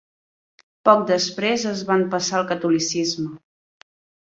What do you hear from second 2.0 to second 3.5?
passar al catolicisme.